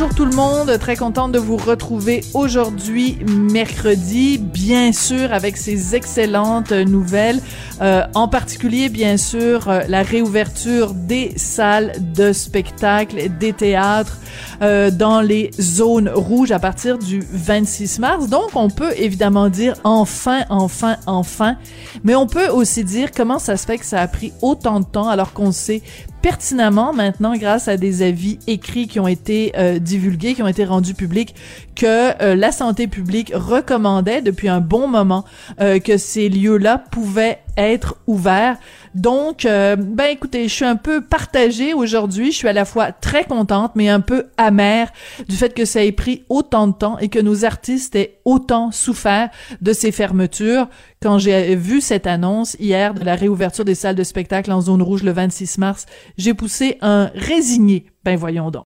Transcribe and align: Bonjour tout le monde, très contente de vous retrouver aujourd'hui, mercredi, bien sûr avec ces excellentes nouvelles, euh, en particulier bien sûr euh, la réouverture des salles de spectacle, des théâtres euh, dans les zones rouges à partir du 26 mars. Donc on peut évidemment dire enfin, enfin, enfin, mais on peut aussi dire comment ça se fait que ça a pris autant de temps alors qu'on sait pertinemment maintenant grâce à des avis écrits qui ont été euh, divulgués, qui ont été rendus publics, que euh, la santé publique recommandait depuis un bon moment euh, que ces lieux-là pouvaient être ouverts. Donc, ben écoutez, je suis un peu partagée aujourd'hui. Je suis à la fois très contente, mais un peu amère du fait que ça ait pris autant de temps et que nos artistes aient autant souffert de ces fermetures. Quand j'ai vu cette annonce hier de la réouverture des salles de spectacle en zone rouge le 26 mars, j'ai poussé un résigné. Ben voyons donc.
Bonjour 0.00 0.14
tout 0.14 0.26
le 0.26 0.36
monde, 0.36 0.78
très 0.78 0.94
contente 0.94 1.32
de 1.32 1.40
vous 1.40 1.56
retrouver 1.56 2.20
aujourd'hui, 2.32 3.18
mercredi, 3.26 4.38
bien 4.38 4.92
sûr 4.92 5.32
avec 5.32 5.56
ces 5.56 5.96
excellentes 5.96 6.70
nouvelles, 6.70 7.40
euh, 7.82 8.04
en 8.14 8.28
particulier 8.28 8.90
bien 8.90 9.16
sûr 9.16 9.68
euh, 9.68 9.80
la 9.88 10.04
réouverture 10.04 10.94
des 10.94 11.32
salles 11.34 11.94
de 12.14 12.32
spectacle, 12.32 13.28
des 13.40 13.52
théâtres 13.52 14.18
euh, 14.62 14.92
dans 14.92 15.20
les 15.20 15.50
zones 15.60 16.08
rouges 16.08 16.52
à 16.52 16.60
partir 16.60 16.98
du 16.98 17.20
26 17.32 17.98
mars. 17.98 18.28
Donc 18.28 18.50
on 18.54 18.70
peut 18.70 18.92
évidemment 18.96 19.48
dire 19.48 19.74
enfin, 19.82 20.44
enfin, 20.48 20.96
enfin, 21.06 21.56
mais 22.04 22.14
on 22.14 22.28
peut 22.28 22.48
aussi 22.48 22.84
dire 22.84 23.10
comment 23.10 23.40
ça 23.40 23.56
se 23.56 23.66
fait 23.66 23.78
que 23.78 23.86
ça 23.86 24.00
a 24.00 24.06
pris 24.06 24.32
autant 24.42 24.78
de 24.78 24.84
temps 24.84 25.08
alors 25.08 25.32
qu'on 25.32 25.50
sait 25.50 25.82
pertinemment 26.22 26.92
maintenant 26.92 27.36
grâce 27.36 27.68
à 27.68 27.76
des 27.76 28.02
avis 28.02 28.38
écrits 28.46 28.88
qui 28.88 29.00
ont 29.00 29.08
été 29.08 29.52
euh, 29.56 29.78
divulgués, 29.88 30.34
qui 30.34 30.42
ont 30.42 30.48
été 30.48 30.64
rendus 30.64 30.94
publics, 30.94 31.34
que 31.74 32.22
euh, 32.22 32.34
la 32.34 32.52
santé 32.52 32.86
publique 32.86 33.32
recommandait 33.34 34.22
depuis 34.22 34.48
un 34.48 34.60
bon 34.60 34.88
moment 34.88 35.24
euh, 35.60 35.78
que 35.78 35.96
ces 35.96 36.28
lieux-là 36.28 36.78
pouvaient 36.90 37.40
être 37.56 37.96
ouverts. 38.06 38.56
Donc, 38.94 39.42
ben 39.44 40.06
écoutez, 40.10 40.48
je 40.48 40.54
suis 40.54 40.64
un 40.64 40.76
peu 40.76 41.00
partagée 41.00 41.74
aujourd'hui. 41.74 42.30
Je 42.32 42.36
suis 42.36 42.48
à 42.48 42.52
la 42.52 42.64
fois 42.64 42.92
très 42.92 43.24
contente, 43.24 43.72
mais 43.74 43.88
un 43.88 44.00
peu 44.00 44.26
amère 44.36 44.92
du 45.28 45.36
fait 45.36 45.54
que 45.54 45.64
ça 45.64 45.84
ait 45.84 45.92
pris 45.92 46.24
autant 46.28 46.68
de 46.68 46.72
temps 46.72 46.98
et 46.98 47.08
que 47.08 47.18
nos 47.18 47.44
artistes 47.44 47.94
aient 47.96 48.20
autant 48.24 48.70
souffert 48.70 49.30
de 49.60 49.72
ces 49.72 49.92
fermetures. 49.92 50.68
Quand 51.02 51.18
j'ai 51.18 51.54
vu 51.54 51.80
cette 51.80 52.06
annonce 52.06 52.56
hier 52.58 52.94
de 52.94 53.04
la 53.04 53.14
réouverture 53.14 53.64
des 53.64 53.74
salles 53.74 53.94
de 53.94 54.04
spectacle 54.04 54.50
en 54.50 54.60
zone 54.60 54.82
rouge 54.82 55.02
le 55.02 55.12
26 55.12 55.58
mars, 55.58 55.86
j'ai 56.16 56.34
poussé 56.34 56.78
un 56.80 57.10
résigné. 57.14 57.86
Ben 58.04 58.16
voyons 58.16 58.50
donc. 58.50 58.64